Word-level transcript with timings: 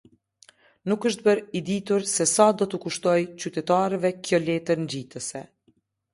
Nuk 0.91 1.03
është 1.09 1.25
bërë 1.27 1.43
e 1.59 1.61
ditur 1.67 2.07
sesa 2.13 2.47
do 2.63 2.69
t'u 2.73 2.81
kushtojë 2.87 3.29
qytetarëve 3.45 4.13
kjo 4.25 4.43
letër 4.49 4.85
ngjitëse. 4.89 5.45